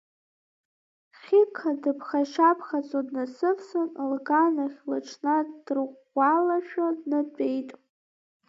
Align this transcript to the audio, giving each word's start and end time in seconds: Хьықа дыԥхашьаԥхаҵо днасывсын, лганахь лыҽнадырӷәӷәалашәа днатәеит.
Хьықа 1.19 1.69
дыԥхашьаԥхаҵо 1.81 2.99
днасывсын, 3.07 3.87
лганахь 4.11 4.79
лыҽнадырӷәӷәалашәа 4.89 6.87
днатәеит. 6.99 7.69